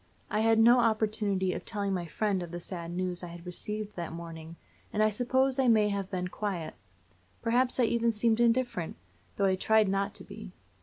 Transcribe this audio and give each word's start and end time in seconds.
I 0.31 0.39
had 0.39 0.57
no 0.57 0.79
opportunity 0.79 1.53
of 1.53 1.63
telling 1.63 1.93
my 1.93 2.07
friend 2.07 2.41
of 2.41 2.49
the 2.49 2.59
sad 2.59 2.89
news 2.89 3.21
I 3.21 3.27
had 3.27 3.45
received 3.45 3.95
that 3.95 4.11
morning, 4.11 4.55
and 4.91 5.03
I 5.03 5.11
suppose 5.11 5.59
I 5.59 5.67
may 5.67 5.89
have 5.89 6.09
been 6.09 6.27
quiet; 6.27 6.73
perhaps 7.43 7.79
I 7.79 7.83
even 7.83 8.11
seemed 8.11 8.39
indifferent, 8.39 8.95
though 9.35 9.45
I 9.45 9.53
tried 9.55 9.87
not 9.87 10.15
to 10.15 10.23
be. 10.23 10.53